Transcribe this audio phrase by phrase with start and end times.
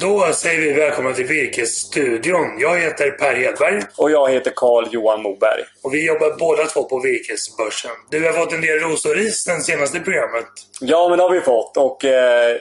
[0.00, 2.58] Då säger vi välkomna till Virkesstudion.
[2.58, 3.82] Jag heter Per Hedberg.
[3.96, 5.62] Och jag heter Carl Johan Moberg.
[5.82, 7.90] Och vi jobbar båda två på Virkesbörsen.
[8.10, 10.46] Du har fått en del ros och ris den senaste programmet.
[10.80, 11.76] Ja, men det har vi fått.
[11.76, 12.56] Och eh,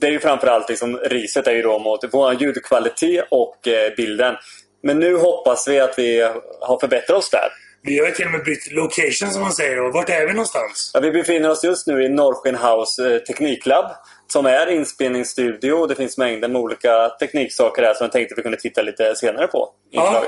[0.00, 4.34] det är ju framförallt liksom, riset är ju då mot vår ljudkvalitet och eh, bilden.
[4.82, 6.20] Men nu hoppas vi att vi
[6.60, 7.48] har förbättrat oss där.
[7.86, 9.80] Vi har till och med bytt location som man säger.
[9.80, 10.90] Och vart är vi någonstans?
[10.94, 13.90] Ja, vi befinner oss just nu i Norrsken House eh, Tekniklab.
[14.26, 15.86] Som är inspelningsstudio.
[15.86, 19.14] Det finns mängder med olika tekniksaker här som jag tänkte att vi kunde titta lite
[19.16, 19.68] senare på.
[19.90, 20.24] Ja,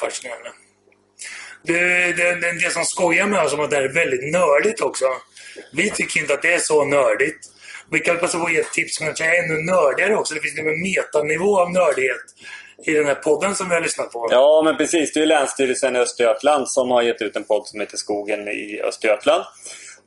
[0.00, 0.50] fascinerande.
[1.62, 4.80] Det, det, det del som skojar med oss om att det här är väldigt nördigt
[4.80, 5.04] också.
[5.72, 7.38] Vi tycker inte att det är så nördigt.
[7.90, 10.34] Vi kan passa på att ge ett tips som kanske är ännu nördigare också.
[10.34, 12.24] Det finns en metanivå av nördighet
[12.86, 14.28] i den här podden som vi har lyssnat på.
[14.30, 15.12] Ja, men precis.
[15.12, 18.80] Det är Länsstyrelsen i Östergötland som har gett ut en podd som heter Skogen i
[18.84, 19.44] Östergötland.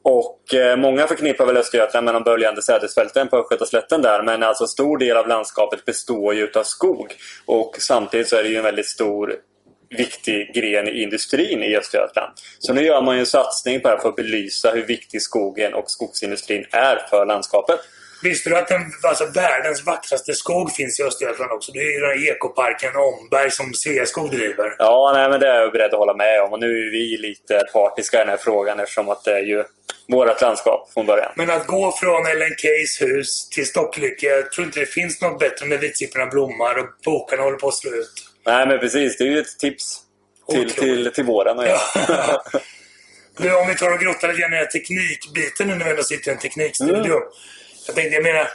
[0.03, 4.23] Och eh, många förknippar väl Östergötland med de böljande sädesfälten på Östgötaslätten där.
[4.23, 7.07] Men alltså stor del av landskapet består ju av skog.
[7.45, 9.35] Och samtidigt så är det ju en väldigt stor
[9.97, 12.31] viktig gren i industrin i Östergötland.
[12.59, 16.65] Så nu gör man ju en satsning på att belysa hur viktig skogen och skogsindustrin
[16.71, 17.79] är för landskapet.
[18.23, 21.71] Visste du att den, alltså världens vackraste skog finns i Östergötland också?
[21.71, 24.75] Det är ju den här ekoparken Omberg som Sveaskog driver.
[24.77, 26.53] Ja, nej, men det är jag beredd att hålla med om.
[26.53, 29.63] Och nu är vi lite partiska i den här frågan eftersom att det är ju
[30.07, 31.31] vårt landskap från början.
[31.35, 35.39] Men att gå från Ellen Keys hus till Stocklycke, jag tror inte det finns något
[35.39, 38.13] bättre när vitsipporna blommar och bokarna håller på att slå ut.
[38.45, 39.17] Nej, men precis.
[39.17, 39.99] Det är ju ett tips
[40.51, 41.79] till, till, till våren att göra.
[43.37, 45.91] nu om vi tar och grottar lite grann i den här teknikbiten nu när vi
[45.91, 47.15] ändå sitter i en teknikstudio.
[47.15, 47.27] Mm.
[47.87, 48.47] Jag tänkte, jag menar,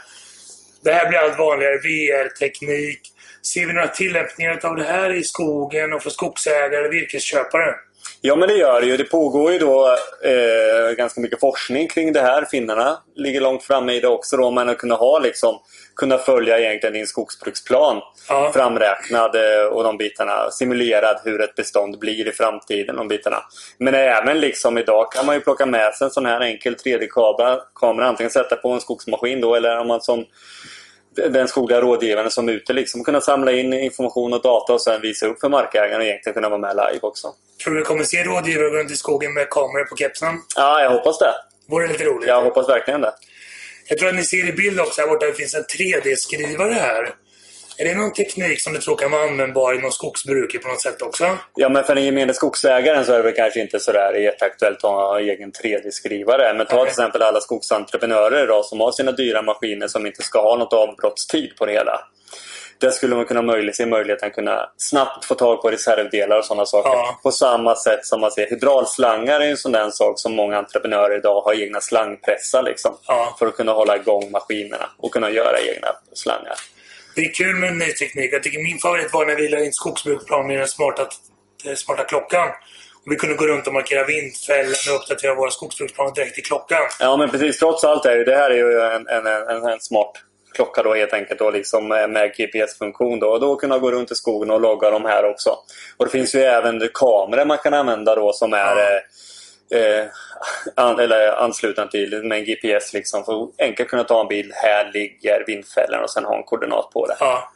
[0.85, 1.79] det här blir allt vanligare.
[1.79, 3.01] VR-teknik.
[3.43, 7.75] Ser vi några tillämpningar av det här i skogen och för skogsägare och virkesköpare?
[8.21, 8.97] Ja, men det gör det ju.
[8.97, 12.45] Det pågår ju då eh, ganska mycket forskning kring det här.
[12.45, 14.37] Finnarna ligger långt framme i det också.
[14.37, 15.59] Då, men att kunna ha liksom,
[15.97, 18.51] kunna följa egentligen din skogsbruksplan ja.
[18.55, 20.51] framräknad eh, och de bitarna.
[20.51, 22.97] Simulerad hur ett bestånd blir i framtiden.
[22.97, 23.43] De bitarna.
[23.79, 28.07] Men även liksom idag kan man ju plocka med sig en sån här enkel 3D-kamera.
[28.09, 30.25] Antingen sätta på en skogsmaskin då eller om man som
[31.31, 35.01] den skogliga rådgivaren som är ute liksom kunna samla in information och data och sen
[35.01, 37.29] visa upp för markägaren och egentligen kunna vara med live också.
[37.65, 40.35] Tror du vi kommer se rådgivare runt i skogen med kameror på kepsen?
[40.57, 41.35] Ja, jag hoppas det.
[41.69, 42.29] Vore lite roligt?
[42.29, 43.13] Jag hoppas verkligen det.
[43.89, 46.73] Jag tror att ni ser i bild också här borta att det finns en 3D-skrivare
[46.73, 47.15] här.
[47.81, 51.03] Är det någon teknik som du tror kan vara användbar inom skogsbruket på något sätt
[51.03, 51.39] också?
[51.55, 55.21] Ja, men för den gemene skogsägaren så är det kanske inte sådär jätteaktuellt att ha
[55.21, 56.55] egen 3D-skrivare.
[56.55, 56.85] Men ta okay.
[56.85, 60.73] till exempel alla skogsentreprenörer idag som har sina dyra maskiner som inte ska ha något
[60.73, 62.01] avbrottstid på det hela.
[62.81, 66.45] Där skulle man kunna möjlig, se möjligheten att kunna snabbt få tag på reservdelar och
[66.45, 66.91] sådana saker.
[66.91, 67.21] Ja.
[67.23, 71.17] På samma sätt som man ser hydraulslangar är en sån där sak som många entreprenörer
[71.17, 72.97] idag har egna slangpressar liksom.
[73.07, 73.37] Ja.
[73.39, 76.55] För att kunna hålla igång maskinerna och kunna göra egna slangar.
[77.19, 78.33] Det är kul med ny teknik.
[78.33, 81.09] Jag tycker min favorit var när vi la in skogsbruksplanen i den smarta,
[81.65, 82.49] den smarta klockan.
[83.05, 86.79] Och vi kunde gå runt och markera vindfällen och uppdatera våra skogsbruksplaner direkt i klockan.
[87.01, 87.59] Ja, men precis.
[87.59, 90.13] Trots allt är det här är ju en, en, en, en smart
[90.55, 93.29] klocka då helt enkelt då liksom med GPS-funktion då.
[93.29, 95.51] Och då kunna gå runt i skogen och logga de här också.
[95.97, 99.01] Och det finns ju även kameror man kan använda då som är ja.
[99.71, 100.07] Eh,
[100.75, 104.53] an, eller anslutna till med en GPS liksom för enkelt kunna ta en bild.
[104.55, 107.17] Här ligger vindfällen och sen ha en koordinat på det.
[107.21, 107.53] Ja.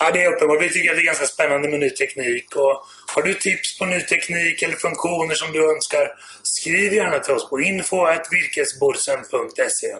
[0.00, 0.62] Ja, det är uppenbart.
[0.62, 2.56] Vi tycker att det är ganska spännande med ny teknik.
[2.56, 2.82] Och
[3.14, 7.50] har du tips på ny teknik eller funktioner som du önskar, skriv gärna till oss
[7.50, 9.96] på info.virkesborsen.se.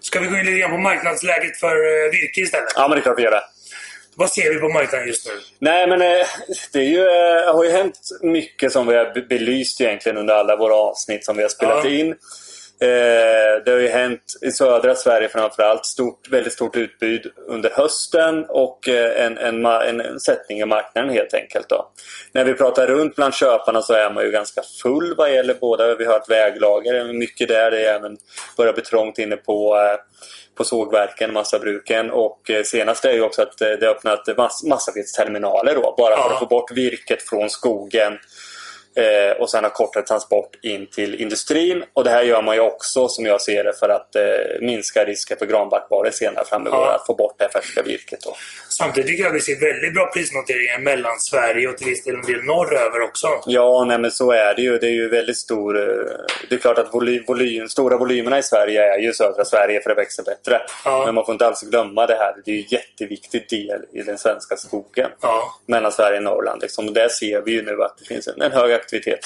[0.00, 2.72] Ska vi gå in lite grann på marknadsläget för eh, virke istället?
[2.76, 3.42] Ja, men det är klart vi gör det.
[4.16, 5.32] Vad ser vi på marknaden just nu?
[5.58, 6.26] Nej, men eh,
[6.72, 10.74] det ju, eh, har ju hänt mycket som vi har belyst egentligen under alla våra
[10.74, 11.90] avsnitt som vi har spelat ja.
[11.90, 12.14] in.
[12.80, 15.86] Eh, det har ju hänt i södra Sverige framförallt.
[15.86, 21.34] Stort, väldigt stort utbud under hösten och eh, en, en, en, sättning i marknaden helt
[21.34, 21.68] enkelt.
[21.68, 21.90] Då.
[22.32, 25.94] När vi pratar runt bland köparna så är man ju ganska full vad gäller båda.
[25.94, 27.70] Vi har ett väglager, mycket där.
[27.70, 28.16] Det är även
[28.56, 29.98] börjar bli trångt inne på eh,
[30.56, 35.94] på sågverken, massabruken och senast är ju också att det har öppnat mass massavedsterminaler då
[35.98, 38.18] bara för att få bort virket från skogen
[38.96, 41.84] Eh, och sen ha kortare transport in till industrin.
[41.92, 44.22] Och det här gör man ju också som jag ser det för att eh,
[44.60, 46.94] minska risken för granbarkborre senare fram ja.
[46.94, 48.20] att få bort det färska virket.
[48.24, 48.36] Då.
[48.68, 52.14] Samtidigt tycker jag att vi ser väldigt bra prisnoteringar mellan Sverige och till viss del
[52.14, 53.28] en del norröver också.
[53.46, 54.78] Ja, nej, men så är det ju.
[54.78, 55.80] Det är ju väldigt stor...
[55.80, 56.06] Eh,
[56.48, 59.90] det är klart att voly, volym, stora volymerna i Sverige är ju södra Sverige för
[59.90, 60.60] det växer bättre.
[60.84, 61.02] Ja.
[61.06, 62.34] Men man får inte alls glömma det här.
[62.44, 65.10] Det är ju en jätteviktig del i den svenska skogen.
[65.20, 65.54] Ja.
[65.66, 66.62] Mellan Sverige och Norrland.
[66.62, 66.88] Liksom.
[66.88, 69.20] Och där ser vi ju nu att det finns en, en hög aktivitet.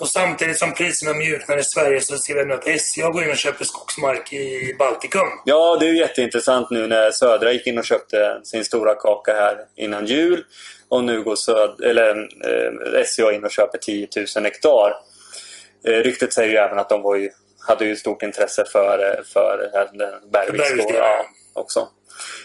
[0.00, 3.30] Och samtidigt som priserna mjuknar i Sverige så ser vi nu att SCA går in
[3.30, 5.28] och köper skogsmark i Baltikum.
[5.44, 9.58] Ja, det är jätteintressant nu när Södra gick in och köpte sin stora kaka här
[9.76, 10.44] innan jul.
[10.88, 14.94] Och nu går Söd eller, eh, SCA in och köper 10 000 hektar.
[15.86, 17.30] Eh, ryktet säger ju även att de ju,
[17.68, 19.84] hade ju stort intresse för, eh, för eh,
[20.32, 21.88] Bergviks Bergvik, ja, också.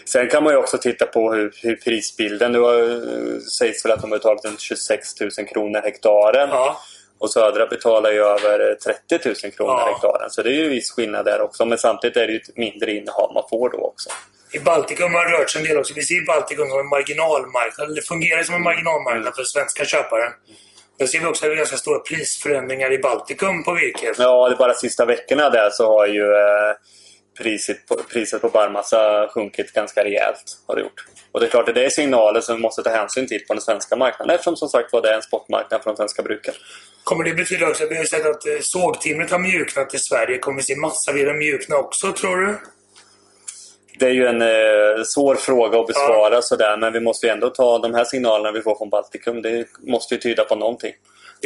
[0.04, 2.52] Sen kan man ju också titta på hur, hur prisbilden...
[2.52, 6.48] Nu har- sägs väl att de har tagit runt 26 000 kronor hektaren.
[6.48, 6.82] Ja.
[7.18, 8.74] Och Södra betalar ju över
[9.08, 9.88] 30 000 kronor Ja.
[9.92, 10.30] hektaren.
[10.30, 11.64] Så det är ju viss skillnad där också.
[11.64, 14.10] Men samtidigt är det ju ett mindre innehav man får då också.
[14.52, 15.94] I Baltikum har det rört sig en del också.
[15.94, 17.94] Vi ser Baltikum som en marginalmarknad.
[17.94, 20.32] Det fungerar som en marginalmarknad för svenska köpare.
[20.98, 24.16] Där ser vi också ganska stora prisförändringar i Baltikum på virket.
[24.18, 26.72] Ja, det bara sista veckorna där så har ju eh,
[27.38, 30.58] priset, på, priset på barrmassa sjunkit ganska rejält.
[30.66, 31.06] Har det gjort.
[31.32, 33.54] Och det är klart att det är signaler som vi måste ta hänsyn till på
[33.54, 34.34] den svenska marknaden.
[34.34, 36.54] Eftersom som sagt var det är en spotmarknad för de svenska bruken.
[37.04, 40.38] Kommer det betyda också att vi har sett att eh, sågtimret har mjuknat i Sverige?
[40.38, 42.58] Kommer vi se massaveden mjukna också, tror du?
[43.98, 46.76] Det är ju en eh, svår fråga att besvara sådär.
[46.76, 49.42] Men vi måste ju ändå ta de här signalerna vi får från Baltikum.
[49.42, 50.92] Det måste ju tyda på någonting.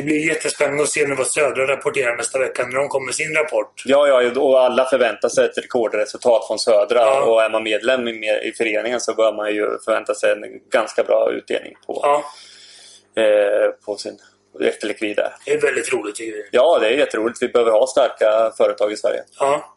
[0.01, 3.15] Det blir jättespännande att se nu vad Södra rapporterar nästa vecka när de kommer med
[3.15, 3.83] sin rapport.
[3.85, 6.99] Ja, ja, och alla förväntar sig ett rekordresultat från Södra.
[6.99, 7.21] Ja.
[7.23, 10.43] Och är man medlem i, i föreningen så bör man ju förvänta sig en
[10.73, 12.25] ganska bra utdelning på, Ja,
[13.23, 14.19] eh, på sin
[14.61, 15.33] efterlikvid där.
[15.45, 16.49] det är väldigt roligt tycker vi.
[16.51, 17.43] Ja, det är jätteroligt.
[17.43, 19.23] Vi behöver ha starka företag i Sverige.
[19.39, 19.77] Ja.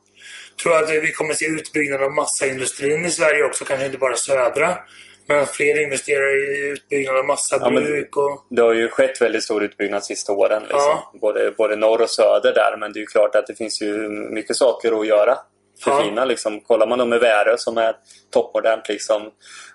[0.63, 4.77] Tror att vi kommer se utbyggnad av massaindustrin i Sverige också, kanske inte bara Södra.
[5.25, 8.45] Men fler investerar i utbyggnad av massabruk och...
[8.49, 10.61] Det har ju skett väldigt stor utbyggnad sista åren.
[10.61, 10.79] Liksom.
[10.79, 11.11] Ja.
[11.21, 12.77] Både, både norr och söder där.
[12.77, 15.37] Men det är ju klart att det finns ju mycket saker att göra.
[15.83, 16.61] Förfina liksom.
[16.61, 17.95] Kollar man då med Värö som är
[18.33, 19.31] toppmodernt liksom.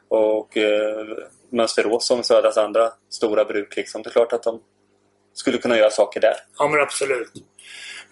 [0.09, 1.07] Och eh,
[1.53, 4.03] Mönsterås som Södras andra stora bruk liksom.
[4.03, 4.61] Det är klart att de
[5.35, 6.35] skulle kunna göra saker där.
[6.59, 7.33] Ja, men absolut.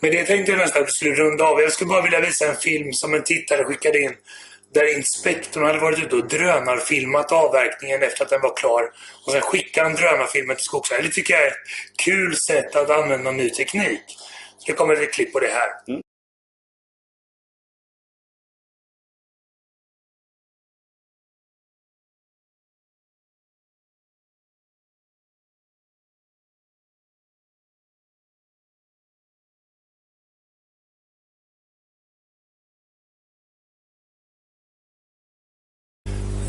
[0.01, 1.61] Men det tänkte jag nästan att vi skulle runda av.
[1.61, 4.13] Jag skulle bara vilja visa en film som en tittare skickade in.
[4.75, 8.83] Där inspektorn hade varit ute och drönarfilmat avverkningen efter att den var klar.
[9.27, 11.07] Och sen skickar han drönarfilmen till skogsägaren.
[11.07, 11.57] Det tycker jag är ett
[12.05, 14.03] kul sätt att använda ny teknik.
[14.59, 15.69] Så det kommer ett klipp på det här.
[15.89, 16.01] Mm.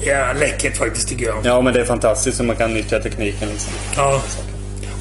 [0.01, 1.37] Ja, läckert faktiskt tycker jag.
[1.43, 3.49] Ja, men det är fantastiskt hur man kan nyttja tekniken.
[3.49, 3.73] Liksom.
[3.95, 4.21] Ja.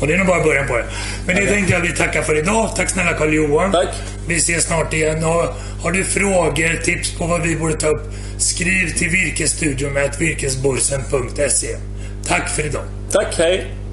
[0.00, 0.84] Och det är nog bara början på det.
[1.26, 2.76] Men det tänkte jag vi tackar för idag.
[2.76, 3.72] Tack snälla Carl-Johan.
[3.72, 3.88] Tack.
[4.28, 5.24] Vi ses snart igen.
[5.24, 8.02] Och har du frågor, tips på vad vi borde ta upp,
[8.38, 11.76] skriv till virkesstudion virkesborsen.se.
[12.26, 12.84] Tack för idag.
[13.12, 13.85] Tack, hej!